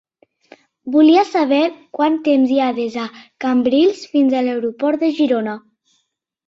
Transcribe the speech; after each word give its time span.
Volia 0.95 1.25
saber 1.31 1.59
quant 1.99 2.17
temps 2.29 2.55
hi 2.55 2.59
ha 2.63 2.71
des 2.81 2.99
de 3.01 3.07
Cambrils 3.47 4.03
fins 4.17 4.35
a 4.41 4.45
l'aeroport 4.49 5.05
de 5.07 5.17
Girona. 5.21 5.59